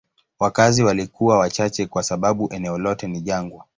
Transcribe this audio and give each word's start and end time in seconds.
Wakazi 0.39 0.83
walikuwa 0.83 1.37
wachache 1.39 1.85
kwa 1.85 2.03
sababu 2.03 2.53
eneo 2.53 2.77
lote 2.77 3.07
ni 3.07 3.21
jangwa. 3.21 3.65